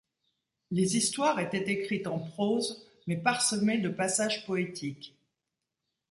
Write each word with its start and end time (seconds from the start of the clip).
Les 0.71 0.97
histoires 0.97 1.39
étaient 1.39 1.69
écrites 1.69 2.07
en 2.07 2.17
prose, 2.17 2.89
mais 3.05 3.17
parsemées 3.17 3.77
de 3.77 3.89
passages 3.89 4.47
poétiques. 4.47 5.15